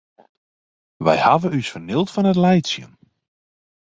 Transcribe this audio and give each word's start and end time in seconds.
Wy 1.03 1.15
hawwe 1.23 1.49
ús 1.59 1.69
fernield 1.71 2.09
fan 2.13 2.29
it 2.31 2.37
laitsjen. 2.43 2.91